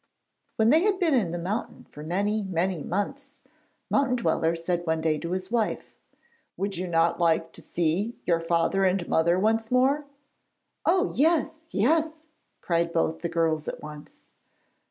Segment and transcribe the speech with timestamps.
[0.55, 3.43] When they had been in the mountain for many, many months,
[3.87, 5.93] Mountain Dweller said one day to his wife:
[6.57, 10.05] 'Would you not like to see your father and mother once more?'
[10.87, 12.23] 'Oh, yes, yes!'
[12.61, 14.31] cried both the girls at once.